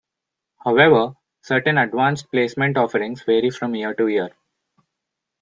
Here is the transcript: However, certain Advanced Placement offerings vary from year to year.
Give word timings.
However, 0.65 1.13
certain 1.43 1.77
Advanced 1.77 2.31
Placement 2.31 2.75
offerings 2.75 3.21
vary 3.21 3.51
from 3.51 3.75
year 3.75 3.93
to 3.93 4.07
year. 4.07 4.29